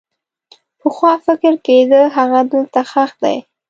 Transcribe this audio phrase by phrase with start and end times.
[0.79, 3.37] پخوا فکر کېده هغه دلته ښخ دی.